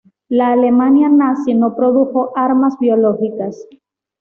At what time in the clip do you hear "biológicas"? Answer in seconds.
2.79-3.67